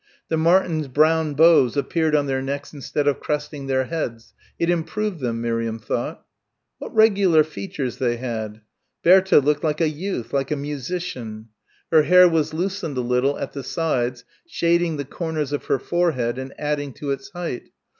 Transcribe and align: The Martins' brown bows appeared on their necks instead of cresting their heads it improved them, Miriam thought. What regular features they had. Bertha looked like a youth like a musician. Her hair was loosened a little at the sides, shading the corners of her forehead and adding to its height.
The 0.29 0.35
Martins' 0.35 0.87
brown 0.87 1.35
bows 1.35 1.77
appeared 1.77 2.15
on 2.15 2.25
their 2.25 2.41
necks 2.41 2.73
instead 2.73 3.07
of 3.07 3.19
cresting 3.19 3.67
their 3.67 3.85
heads 3.85 4.33
it 4.57 4.67
improved 4.67 5.19
them, 5.19 5.41
Miriam 5.41 5.77
thought. 5.77 6.25
What 6.79 6.91
regular 6.95 7.43
features 7.43 7.97
they 7.97 8.17
had. 8.17 8.61
Bertha 9.03 9.37
looked 9.41 9.63
like 9.63 9.79
a 9.79 9.87
youth 9.87 10.33
like 10.33 10.49
a 10.49 10.55
musician. 10.55 11.49
Her 11.91 12.01
hair 12.01 12.27
was 12.27 12.51
loosened 12.51 12.97
a 12.97 13.01
little 13.01 13.37
at 13.37 13.53
the 13.53 13.61
sides, 13.61 14.23
shading 14.47 14.97
the 14.97 15.05
corners 15.05 15.53
of 15.53 15.65
her 15.65 15.77
forehead 15.77 16.39
and 16.39 16.55
adding 16.57 16.93
to 16.93 17.11
its 17.11 17.29
height. 17.35 17.69